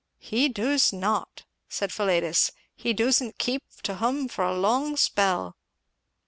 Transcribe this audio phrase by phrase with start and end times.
[0.17, 5.55] "He doos not," said Philetus; "he doosn't keep to hum for a long spell."